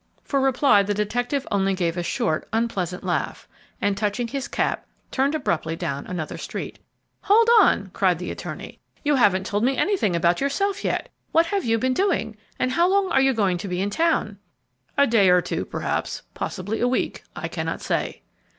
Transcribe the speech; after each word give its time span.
For 0.23 0.41
reply 0.41 0.81
the 0.81 0.95
detective 0.95 1.45
only 1.51 1.75
gave 1.75 1.95
a 1.95 2.01
short, 2.01 2.49
unpleasant 2.51 3.03
laugh, 3.03 3.47
and, 3.79 3.95
touching 3.95 4.27
his 4.27 4.47
cap, 4.47 4.87
turned 5.11 5.35
abruptly 5.35 5.75
down 5.75 6.07
another 6.07 6.39
street. 6.39 6.79
"Hold 7.21 7.47
on!" 7.59 7.91
cried 7.93 8.17
the 8.17 8.31
attorney; 8.31 8.79
"you 9.03 9.13
haven't 9.13 9.45
told 9.45 9.63
me 9.63 9.77
anything 9.77 10.15
about 10.15 10.41
yourself 10.41 10.83
yet. 10.83 11.09
What 11.33 11.45
have 11.45 11.65
you 11.65 11.77
been 11.77 11.93
doing? 11.93 12.35
and 12.57 12.71
how 12.71 12.89
long 12.89 13.11
are 13.11 13.21
you 13.21 13.31
going 13.35 13.59
to 13.59 13.67
be 13.67 13.79
in 13.79 13.91
town?" 13.91 14.39
"A 14.97 15.05
day 15.05 15.29
or 15.29 15.39
two, 15.39 15.65
perhaps, 15.65 16.23
possibly 16.33 16.79
a 16.79 16.87
week; 16.87 17.23
I 17.35 17.47
cannot 17.47 17.79
say." 17.79 18.23